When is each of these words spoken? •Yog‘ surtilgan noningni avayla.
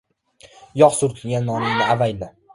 •Yog‘ 0.81 0.95
surtilgan 1.01 1.47
noningni 1.51 1.87
avayla. 1.97 2.35